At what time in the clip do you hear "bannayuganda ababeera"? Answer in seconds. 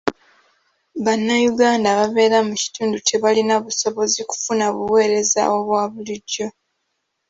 1.05-2.37